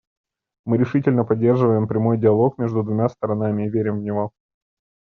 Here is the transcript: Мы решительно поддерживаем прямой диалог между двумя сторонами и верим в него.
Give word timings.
Мы 0.65 0.79
решительно 0.79 1.23
поддерживаем 1.23 1.87
прямой 1.87 2.17
диалог 2.17 2.57
между 2.57 2.81
двумя 2.81 3.07
сторонами 3.07 3.67
и 3.67 3.69
верим 3.69 3.99
в 3.99 4.01
него. 4.01 4.31